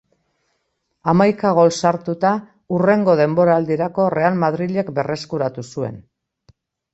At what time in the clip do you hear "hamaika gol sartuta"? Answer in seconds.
1.11-2.31